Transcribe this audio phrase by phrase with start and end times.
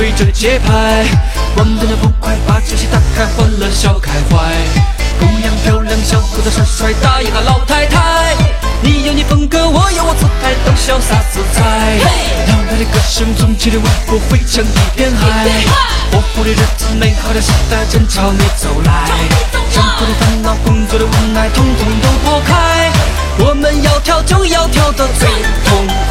[0.00, 1.04] 随着节拍，
[1.56, 4.50] 我们的不快，把酒席打开，欢乐笑开怀。
[5.20, 8.34] 姑娘漂亮，小伙子帅帅，大爷和老太太，
[8.80, 11.60] 你有你风格，我有我姿态，都潇洒自在。
[12.48, 15.46] 摇摆的歌声，纵起的舞步，汇成一片海。
[16.10, 19.04] 活泼的日子，美好的时代正朝你走来。
[19.70, 22.90] 生活的烦恼，工作的无奈，统统都拨开。
[23.40, 25.28] 我们要跳就要跳得最
[25.68, 26.09] 痛快。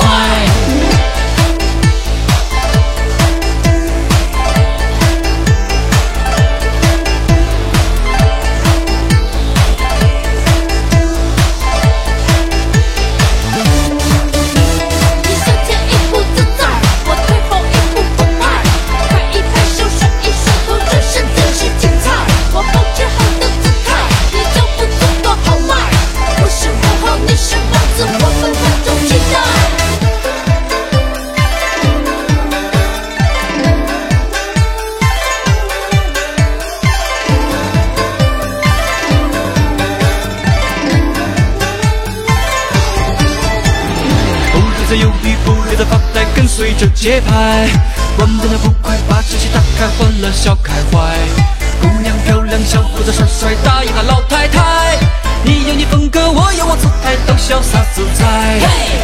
[46.80, 47.68] 着节拍。
[48.18, 51.12] 我们的不快，把酒席打开，欢乐笑开怀。
[51.82, 54.98] 姑娘漂亮，小伙子帅帅，大爷和老太太，
[55.44, 58.24] 你有你风格，我有我姿态，都潇洒自在。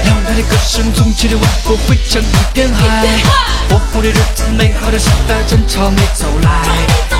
[0.07, 3.05] 摇摆的歌声，纵起的舞步，汇成一片海。
[3.67, 6.49] 活泼的日子，美好的时代正朝你走来。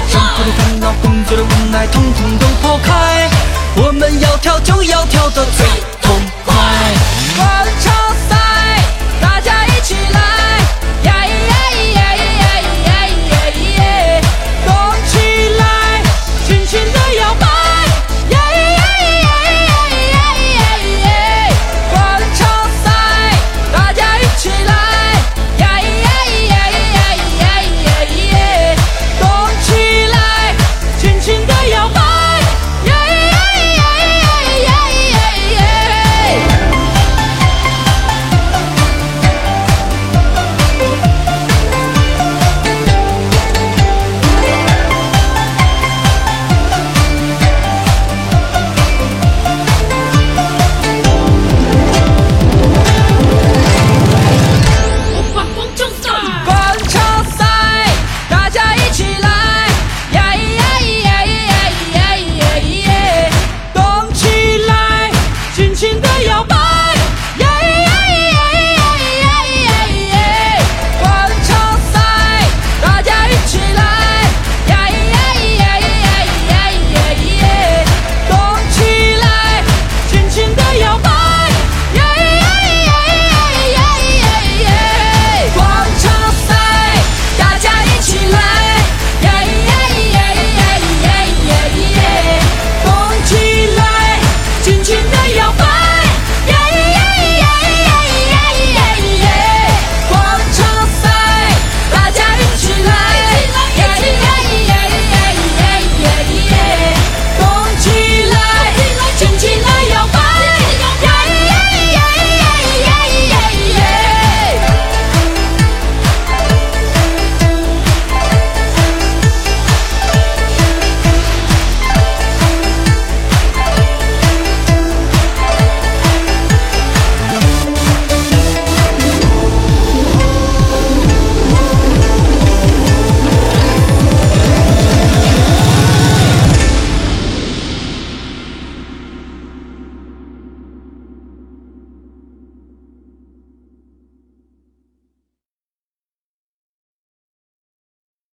[0.08, 3.30] 生活的烦恼，工作的无奈，统统都抛开。
[3.76, 5.68] 我们要跳就要跳得最
[6.02, 6.56] 痛快。